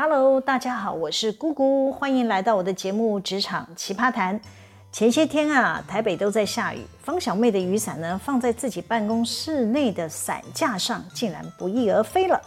[0.00, 4.38] Hello，大家好，我是姑姑，欢迎来到我的节目《职场奇葩谈》。
[4.92, 12.40] 前些天啊，台北都在下雨，方小妹的雨伞呢，放在自己办公室内的伞架上，竟然不翼而飞了。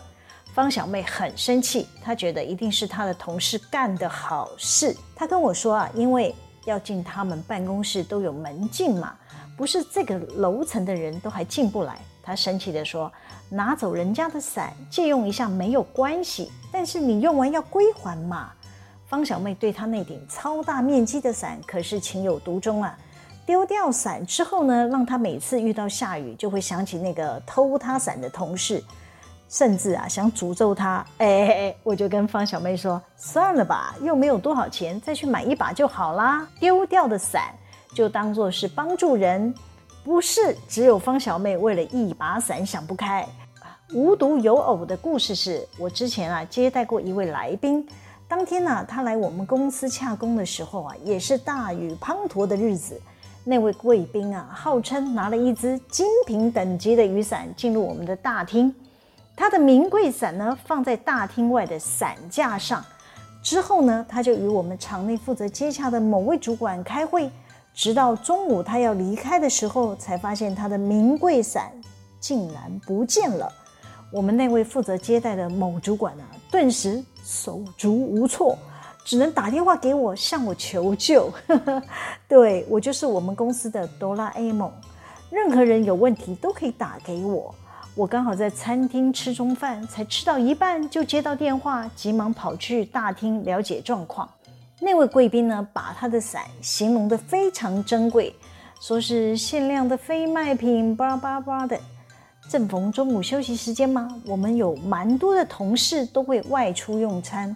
[0.54, 4.96] 方小妹很生气，她觉得一定是她的同事干的好事。
[5.14, 6.34] 她跟我说啊，因为
[6.64, 9.14] 要进他们办公室都有门禁嘛，
[9.58, 12.00] 不是这个楼层的人都还进不来。
[12.32, 13.12] 他生气地说
[13.52, 18.52] ：“拿走人家的伞，借用一下没有关系，但是你用完要归还嘛。”
[19.06, 22.98] 方小妹对她那顶超大面积的伞可是情有独钟啊。
[23.46, 28.82] 丢掉伞之后呢，让她每次遇到下雨就会想起那个偷她伞的同事，
[29.50, 31.06] 甚至啊想诅咒他。
[31.18, 36.48] 哎哎哎，我就跟方小妹说：“算了吧，又没有多少钱，再去买一把就好啦。
[36.62, 37.54] 丢掉的伞
[37.94, 39.54] 就当做是帮助人。”
[40.04, 43.28] 不是只有方小妹为了一把伞想不开。
[43.94, 47.88] 无独有偶的故事是我之前啊接待过一位来宾，
[48.28, 53.00] 当天呢、他来我们公司洽公的时候啊，也是大雨滂沱的日子。
[53.44, 58.74] 那位贵宾啊，号称拿了一支精品等级的雨伞进入我们的大厅，
[59.36, 62.84] 他的名贵伞呢放在大厅外的伞架上。
[63.44, 67.30] 之后呢，他就与我们场内负责接洽的某位主管开会。
[67.74, 71.72] 直到中午，他要离开的时候，才发现他的名贵伞
[72.20, 73.52] 竟然不见了。
[74.12, 78.58] 我们那位负责接待的某主管啊，顿时手足无措，
[79.06, 81.32] 只能打电话给我，向我求救。
[82.28, 84.70] 对，我就是我们公司的哆啦 A 梦，
[85.30, 87.56] 任何人有问题都可以打给我。
[87.96, 94.30] 我刚好在餐厅吃中饭，才吃到一半就接到电话，急忙跑去大厅了解状况。
[94.84, 98.36] 那位贵宾呢，把他的伞形容得非常珍贵，
[98.80, 101.80] 说是限量的非卖品，巴拉巴拉巴的。
[102.50, 107.56] 正逢中午休息时间嘛，我们有蛮多的同事都会外出用餐。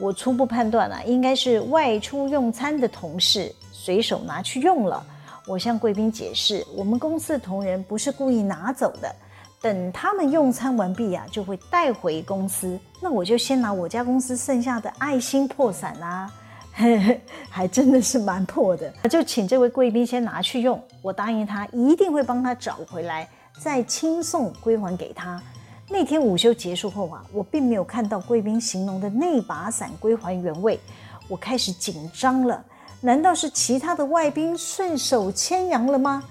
[0.00, 5.00] 我初步判断啊，应该是外出用餐的同事随手拿去用了。
[5.46, 9.14] 我向贵宾解释，我们公司的同仁不是故意拿走的，
[9.62, 12.76] 等他们用餐完毕呀、就会带回公司。
[13.00, 16.28] 那我就先拿我家公司剩下的爱心破伞啊。
[17.48, 20.80] 还真的是蛮破的，就请这位贵宾先拿去用。
[21.00, 23.28] 我答应他一定会帮他找回来，
[23.58, 25.42] 再亲送归还给他。
[25.88, 30.78] 那天午休结束后啊，我并没有看到贵宾形容的那把伞归还原位，
[31.28, 32.62] 我开始紧张了。
[33.00, 36.22] 难道是其他的外宾顺手牵羊了吗？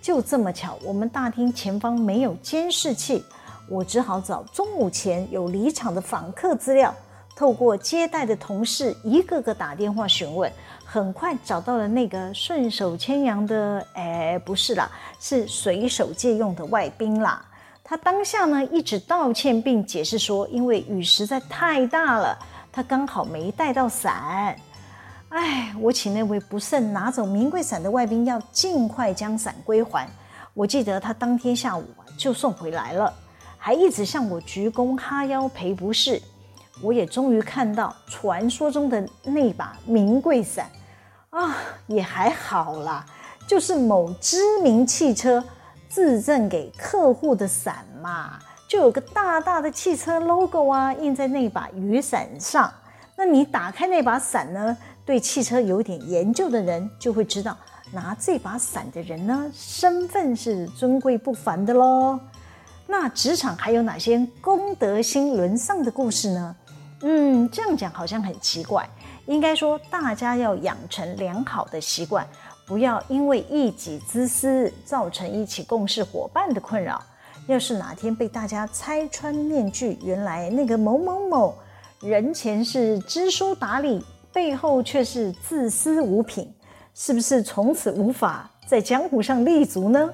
[0.00, 3.24] 就这么巧，我们大厅前方没有监视器，
[3.68, 6.92] 我只好找中午前有离场的访客资料。
[7.42, 10.48] 透过接待的同事一个个打电话询问，
[10.84, 14.88] 很快找到了那个顺手牵羊的，哎，不是啦，
[15.18, 17.44] 是随手借用的外宾啦。
[17.82, 22.38] 他当下呢一直道歉并解释说，因为雨实在太大了，
[22.70, 24.56] 他刚好没带到伞。
[25.30, 30.08] 哎，我请那位不慎拿走名贵伞的外宾要尽快将伞归还。
[30.54, 31.84] 我记得他当天下午
[32.16, 33.12] 就送回来了，
[33.58, 36.22] 还一直向我鞠躬哈腰赔不是。
[36.80, 40.70] 我也终于看到传说中的那把名贵伞
[41.30, 41.56] 啊，
[41.86, 43.04] 也还好啦，
[43.46, 45.44] 就是某知名汽车
[45.88, 52.72] 自赠给客户的伞嘛，就有个大大的汽车 logo 啊，印在那把雨伞上。
[53.14, 57.56] 那你打开那把伞呢，对汽车有点研究的人就会知道，
[57.92, 62.18] 拿这把伞的人呢，身份是尊贵不凡的喽。
[62.86, 66.56] 那职场还有哪些公德心沦丧的故事呢？
[67.02, 68.88] 嗯，这样讲好像很奇怪。
[69.26, 72.26] 应该说，大家要养成良好的习惯，
[72.66, 77.02] 不要因为一己之私造成一起共事伙伴的困扰。
[77.48, 81.54] 要是哪天被大家拆穿面具，原来那个某某某
[82.00, 86.52] 人前是知书达理，背后却是自私无品，
[86.94, 90.08] 是不是从此无法在江湖上立足呢？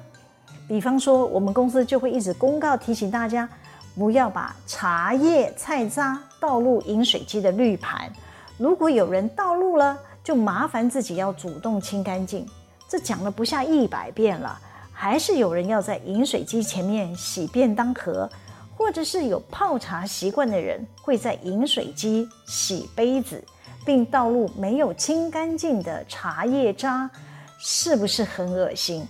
[0.67, 3.47] 比方说，我们公司就会一直公告提醒大家。
[3.95, 8.11] 不要把茶叶、菜渣倒入饮水机的滤盘。
[8.57, 12.47] 如果有人倒入了，就麻烦自己要主动清干净。
[12.87, 14.59] 这讲了不下一百遍了，
[14.91, 18.29] 还是有人要在饮水机前面洗便当盒，
[18.75, 23.43] 或者是有泡茶习惯的人会在饮水机洗杯子，
[23.85, 27.09] 并倒入没有清干净的茶叶渣，
[27.57, 29.05] 是不是很恶心？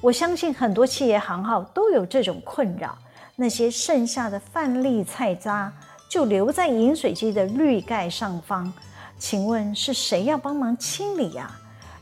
[0.00, 2.96] 我相信很多企业行号都有这种困扰。
[3.40, 5.72] 那些剩下的饭粒菜渣
[6.10, 8.70] 就留在饮水机的滤盖上方，
[9.18, 11.50] 请问是谁要帮忙清理呀？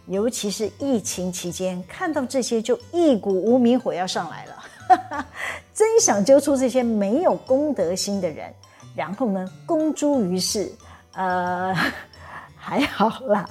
[0.08, 5.26] 尤其是疫情期间，看到这些就一股无名火要上来了，
[5.72, 8.52] 真想揪出这些没有公德心的人。
[8.96, 10.72] 然后呢，公诸于世。
[11.12, 11.72] 呃，
[12.58, 13.48] 还好啦。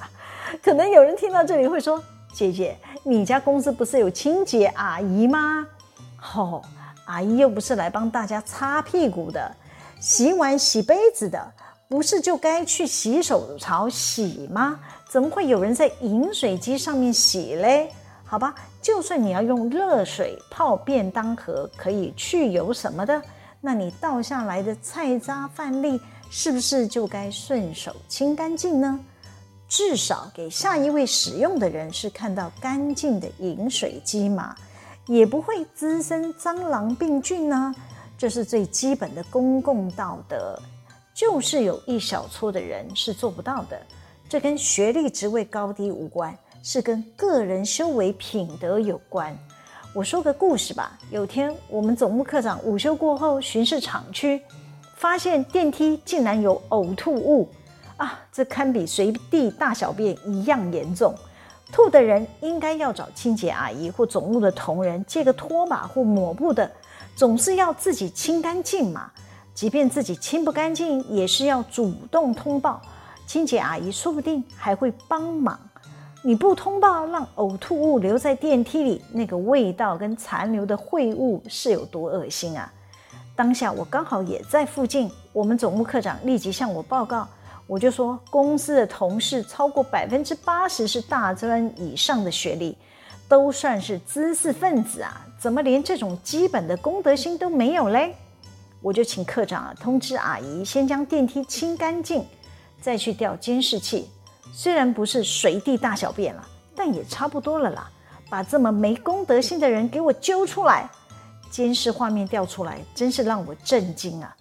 [0.62, 2.04] 可能有人听到这里会说
[2.34, 5.66] ：“姐姐，你家公司不是有清洁阿姨吗？
[6.34, 6.62] 哦，
[7.08, 9.50] 阿姨又不是来帮大家擦屁股的，
[9.98, 11.52] 洗碗洗杯子的，
[11.88, 14.78] 不是就该去洗手槽洗吗？
[15.08, 17.90] 怎么会有人在饮水机上面洗嘞？
[18.24, 23.20] 好吧，就算你要用热水泡便当盒，可以去油什么的，
[23.62, 29.00] 那你倒下来的菜渣饭粒，是不是就该顺手清干净呢？”
[29.66, 34.54] 至少给下一位使用的人是看到干净的饮水机嘛，
[35.08, 37.74] 也不会滋生蟑螂病菌呢。
[38.16, 40.60] 这是最基本的公共道德，
[41.14, 43.80] 就是有一小撮的人是做不到的。
[44.28, 49.36] 这跟学历、职位高低无关，是跟个人修为品德有关。
[49.94, 50.98] 我说个故事吧。
[51.10, 54.42] 有天我们总务科长午休过后巡视厂区，
[54.96, 57.48] 发现电梯竟然有呕吐物。
[57.96, 61.14] 啊，这堪比随地大小便一样严重。
[61.70, 66.70] 吐的人应该要找清洁阿姨或总务的同仁借个拖把或抹布的，
[67.14, 69.10] 总是要自己清干净嘛。
[69.54, 72.80] 即便自己清不干净，也是要主动通报，
[73.26, 75.58] 清洁阿姨说不定还会帮忙。
[76.22, 82.72] 你不通报，让呕吐物留在电梯里，那个味道跟残留的秽物是有多恶心啊！
[83.36, 87.26] 当下我刚好也在附近，我们总务科长立即向我报告。
[87.68, 92.74] 我就说，公司的同事超过百分之八十是大专以上的学历，
[93.28, 98.16] 都算是知识分子啊，怎么连这种基本的公德心都没有嘞？
[98.80, 102.24] 我就请科长啊通知阿姨，先将电梯清干净，
[102.80, 104.08] 再去调监视器。
[104.50, 107.90] 虽然不是随地大小便了，但也差不多了啦。
[108.30, 110.88] 把这么没公德心的人给我揪出来！
[111.50, 114.34] 监视画面调出来，真是让我震惊啊！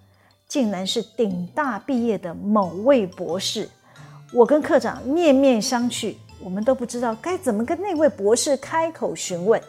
[0.47, 3.69] 竟然是顶大毕业的某位博士，
[4.31, 9.61] 我跟科长面面相觑，我们都不知道该怎么跟那位博士开口询问。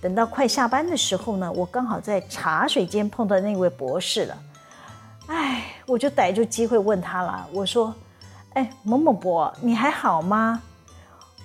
[0.00, 4.38] 等到快下班的时候呢，我刚好在茶水间碰到那位博士了，
[5.26, 7.92] 哎，我就逮住机会问他了，我说
[8.54, 10.62] ：“哎，某某博，你还好吗？”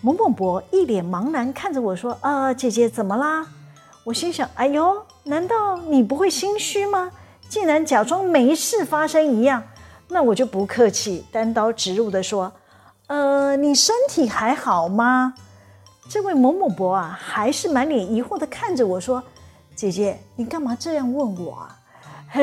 [0.01, 3.47] 某某博一脸茫然看着我说：“啊、姐姐怎么啦？”
[4.03, 7.11] 我心想：“哎呦，难道你不会心虚吗？”
[7.51, 9.62] 竟然假装没事发生一样，
[10.07, 12.50] 那我就不客气，单刀直入的说
[13.07, 15.33] ：“呃，你身体还好吗？”
[16.09, 19.21] 这位某某伯啊，还是满脸疑惑的看着我说
[19.75, 21.77] ：“姐姐，你干嘛这样问我啊？”
[22.31, 22.42] 嘿，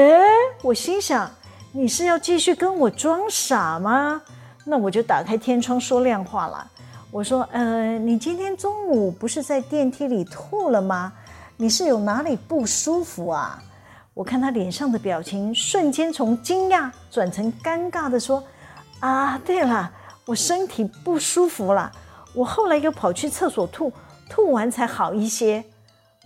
[0.61, 1.31] 我心想，
[1.73, 4.21] 你是要继续跟我装傻吗？
[4.67, 6.71] 那我就打开天窗说亮话了，
[7.11, 11.15] 我说：“呃，你今天中午不是在电梯里吐了吗？
[11.57, 13.59] 你是有哪里不舒服啊？”
[14.19, 18.43] 我看他脸上的表情，瞬间从惊讶转成尴尬的说
[18.99, 19.89] ：“啊，对了，
[20.27, 21.93] 我身体不舒服了，
[22.35, 23.93] 我后来又跑去厕所吐，
[24.29, 25.65] 吐完才好一些。”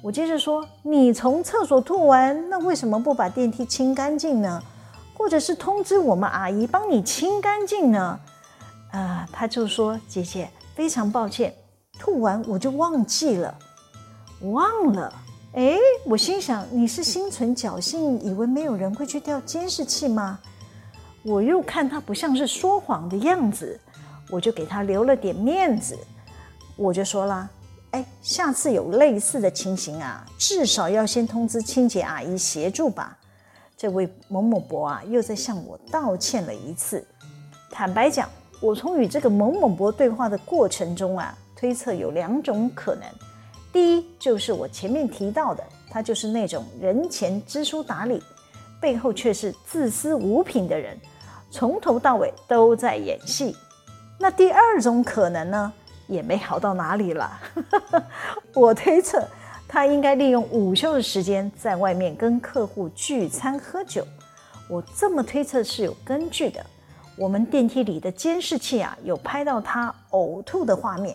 [0.02, 4.62] 我接着说：“你从厕所吐完，那为什么不把电梯清干净呢？
[5.12, 8.18] 或者是通知我们阿姨帮你清干净呢？”
[8.92, 11.54] 啊，他就说：“姐姐，非常抱歉，
[11.98, 13.54] 吐完我就忘记了，
[14.40, 15.12] 忘了。”
[15.54, 20.38] 哎，我心想，你是心存侥幸，以为没有人会去调监视器吗？
[21.23, 23.78] 我又看他不像是说谎的样子，
[24.30, 25.94] 我就给他留了点面子，
[26.75, 27.50] 我就说了，
[27.90, 33.18] 哎，下次有类似的情形啊，至少要先通知清洁阿姨协助吧。
[33.76, 37.06] 这位某某博啊，又在向我道歉了一次。
[37.71, 38.26] 坦白讲，
[38.59, 43.04] 我从与这个某某博对话的过程中啊，推测有两种可能。
[43.73, 48.23] 第一就是我前面提到的，他就是那种人前知书达理，
[48.81, 50.95] 背后却是自私无品的人，
[51.50, 53.57] 从头到尾都在演戏。
[54.19, 55.73] 那第二种可能呢，
[56.07, 57.41] 也没好到哪里了。
[58.55, 59.26] 我推测
[59.67, 64.07] 他应该利用午休的时间在外面跟客户聚餐喝酒。
[64.69, 66.64] 我这么推测是有根据的。
[67.17, 71.14] 我们电梯里的监视器啊，有拍到他呕吐的画面。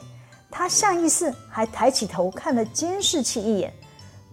[0.50, 3.72] 他下意识还抬起头看了监视器一眼，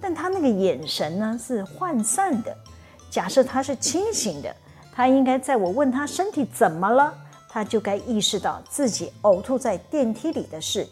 [0.00, 2.56] 但他那个眼神呢，是涣散的。
[3.11, 4.54] 假设他是清醒的，
[4.92, 7.12] 他应该在我问他身体怎么了，
[7.49, 10.88] 他就该意识到自己呕吐在电梯里的事，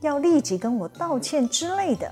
[0.00, 2.10] 要立即跟我道歉之类的。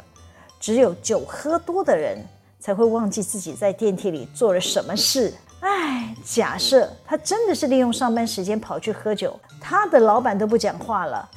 [0.59, 2.19] 只有酒喝多的人
[2.59, 5.33] 才会忘记自己在电梯里做了什么事。
[5.61, 11.29] 唉，假设他真的是利用上班时间跑去喝酒，他的老板都不讲话了。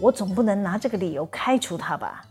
[0.00, 2.24] 我总不能拿这个理由开除他吧？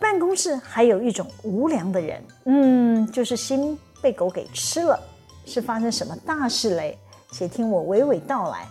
[0.00, 4.98] 办公室还有一种无良的人，嗯，就是心被狗给吃了。
[5.46, 6.98] 是发生什么大事嘞？
[7.30, 8.66] 且听我娓娓道来。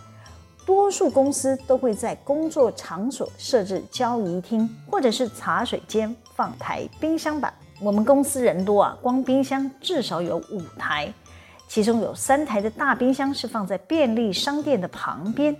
[0.66, 7.52] 多数公司都会在工作场所设置交谊厅，或者是茶水间放台冰箱吧。
[7.80, 11.12] 我们公司人多啊，光冰箱至少有五台，
[11.68, 15.56] 其中有三台的大冰箱是放在便利商店的旁边，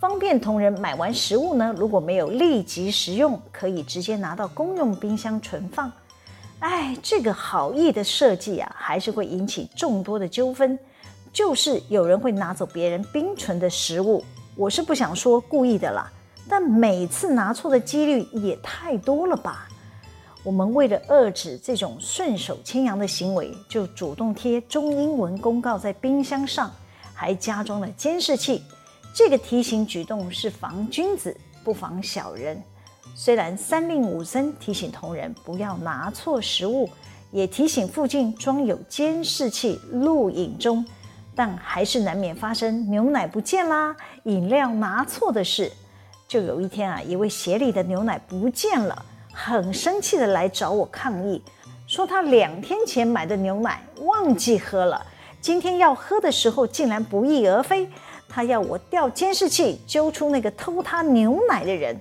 [0.00, 5.90] 方便同仁买完食物呢，如果没有立即食用，可以直接拿到公用冰箱存放。
[6.60, 10.78] 哎，这个好意的设计啊，还是会引起众多的纠纷，
[11.32, 14.24] 就是有人会拿走别人冰存的食物。
[14.54, 16.08] 我是不想说故意的啦，
[16.48, 19.68] 但每次拿错的几率也太多了吧。
[20.44, 26.70] 我们为了遏制这种顺手牵羊的行为，就主动贴中英文公告在冰箱上，
[27.12, 28.62] 还加装了监视器。
[29.18, 32.62] 这个提醒举动是防君子不防小人。
[33.16, 36.88] 虽然三令五申提醒同仁不要拿错食物，
[37.32, 40.86] 也提醒附近装有监视器录影中，
[41.34, 45.72] 但还是难免发生牛奶不见啦、饮料拿错的事。
[46.28, 49.04] 就有一天啊，一位协理的牛奶不见了。
[49.32, 51.42] 很生气的来找我抗议，
[51.88, 55.04] 说他两天前买的牛奶忘记喝了，
[55.40, 57.90] 今天要喝的时候竟然不翼而飞。
[58.28, 61.98] 他要我调监视器揪出那个偷他牛奶的人。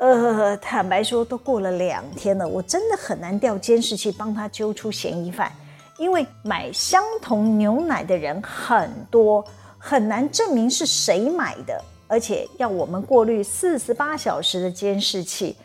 [0.00, 5.52] 呃，坦白说，都过了两天了，我真的很难调监视器帮他揪出嫌疑犯，
[5.98, 9.44] 因为买相同牛奶的人很多，
[9.78, 15.56] 很难证明是谁买的，而且要我们过滤四十八小时的监视器。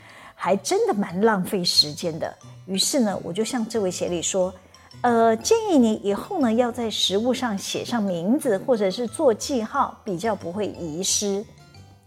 [0.41, 2.33] 还真的蛮浪费时间的。
[2.65, 4.53] 于是呢，我就向这位协理说
[5.01, 11.43] ：“呃，建议你以后呢要在食物上写上名字，或者是做记号，比较不会遗失。”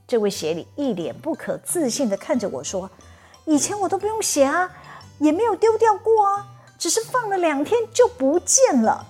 [0.07, 2.91] 这位协理一脸不可置信地看着我说
[3.47, 4.71] ：“以前我都不用写啊，
[5.19, 6.47] 也没有丢掉过啊，
[6.79, 9.07] 只是放了两天就不见了。”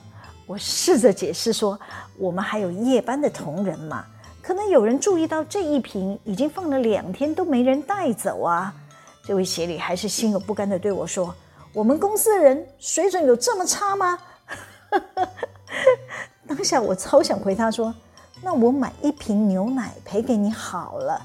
[0.46, 1.76] 我试着解释说
[2.18, 4.04] ：“我们还有夜班的同仁嘛，
[4.40, 8.72] 可能有人注意到这一瓶已经放了两天都没人带走啊。”
[9.26, 11.34] 这位协理还是心有不甘地对我说
[11.72, 14.18] ：“我们公司的人水准有这么差吗？”
[16.46, 17.94] 当下我超想回他说
[18.42, 21.20] ：“那我买一瓶牛奶赔给你好了。”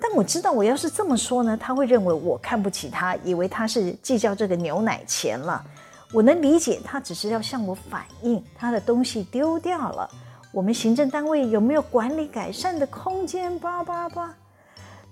[0.00, 5.64] 但我知道我要是这么说呢，他会认为我看不起他，以为他是计较这个牛奶钱了。
[6.12, 10.08] 我能理解他只是要向我反映他的东西丢掉了。
[10.52, 13.58] 我们行政单位有没有管理改善的空间？
[13.58, 14.32] 叭叭叭。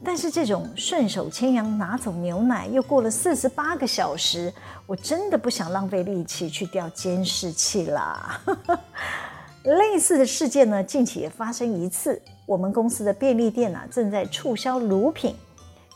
[0.05, 4.53] 但是这种顺手牵羊拿走牛奶，又过了四十八个小时，
[4.87, 8.41] 我真的不想浪费力气去调监视器啦。
[9.65, 12.21] 类似的事件呢，近期也发生一次。
[12.45, 15.35] 我们公司的便利店啊，正在促销乳品，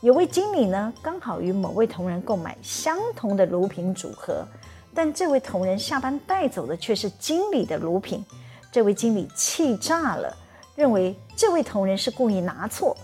[0.01, 4.45] 有位经理呢，刚好与某位同仁购买相同的乳品组合，
[4.93, 8.25] 但这位同仁下班带走的却是经理的乳品。
[8.71, 10.35] 这位经理气炸了，
[10.75, 12.97] 认为这位同仁是故意拿错。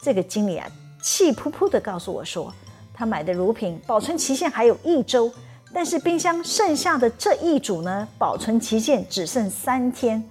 [0.00, 0.66] 这个经理啊，
[1.02, 2.52] 气扑扑地告诉我说，
[2.94, 5.30] 他买的乳品保存期限还有一周，
[5.74, 10.22] 但是冰箱剩下的这一组呢，保存期限只剩三天。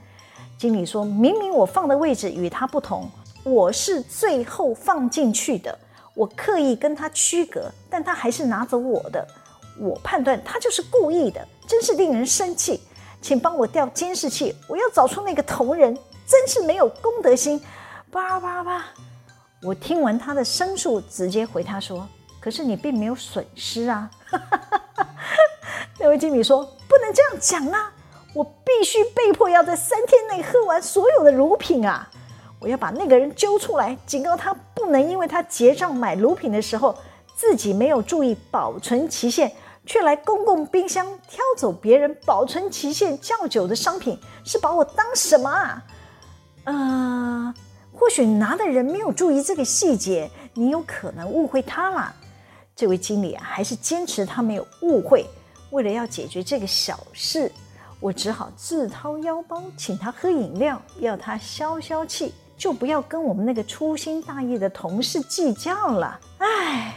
[0.57, 3.09] 经理说，明明我放的位置与他不同，
[3.43, 5.77] 我是最后放进去的，
[6.13, 9.27] 我刻意跟他区隔，但他还是拿走我的，
[9.79, 12.79] 我判断他就是故意的，真是令人生气，
[13.21, 15.93] 请帮我调监视器，我要找出那个同仁，
[16.25, 17.61] 真是没有公德心，
[18.09, 18.85] 叭叭叭。
[19.63, 22.07] 我听完他的申诉，直接回他说
[22.39, 24.09] ：“可是你并没有损失啊！
[25.99, 27.91] ”那位经理说：“不能这样讲啊！
[28.35, 32.07] 我必须被迫要在三天内喝完所有的乳品啊！
[32.59, 36.95] 我要把那个人揪出来，警告他不能因为他结账买乳品的时候
[37.35, 39.51] 自己没有注意保存期限，
[39.87, 45.83] 却来公共冰箱挑走别人保存期限较久的商品，是把我当什么啊？”
[46.65, 47.53] 呃。
[47.99, 52.13] 或许拿的人没有注意这个细节，你有可能误会他了。
[52.75, 55.25] 这位经理啊，还是坚持他没有误会。
[55.71, 57.51] 为了要解决这个小事，
[57.99, 66.19] 我只好自掏腰包请他喝饮料，要他消消气，就不要跟我们那个粗心大意的同事计较了。
[66.37, 66.93] 唉，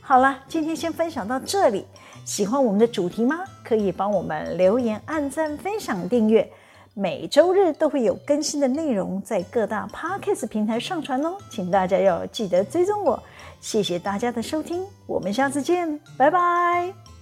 [0.00, 1.84] 好了，今天先分享到这里。
[2.24, 3.40] 喜欢我们的主题吗？
[3.64, 6.48] 可以帮我们留言、按赞、分享、订阅。
[6.94, 13.20] 每周日都会有更新的内容在各大 Podcast 平台上传哦，请大家要记得追踪我。
[13.60, 17.13] 谢谢大家的收听，我们下次见，拜拜。